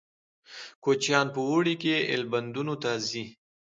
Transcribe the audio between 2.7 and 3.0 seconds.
ته